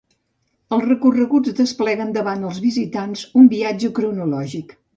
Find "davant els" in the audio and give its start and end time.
2.17-2.63